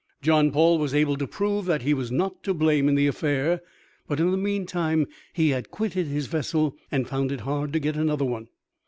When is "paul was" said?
0.49-0.95